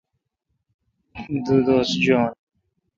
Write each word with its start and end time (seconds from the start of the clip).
دو 1.45 1.55
دوس 1.65 1.89
جواین۔ 2.03 2.31